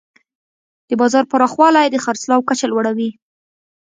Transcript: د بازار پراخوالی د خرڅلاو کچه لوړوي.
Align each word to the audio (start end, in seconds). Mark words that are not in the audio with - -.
د 0.89 0.91
بازار 1.01 1.23
پراخوالی 1.31 1.87
د 1.91 1.97
خرڅلاو 2.03 2.45
کچه 2.49 2.65
لوړوي. 2.71 3.09